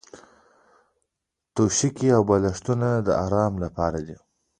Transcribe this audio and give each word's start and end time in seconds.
توشکې 1.55 2.07
او 2.17 2.21
بالښتونه 2.29 2.89
د 3.07 3.09
ارام 3.25 3.53
لپاره 3.63 3.99
دي. 4.07 4.17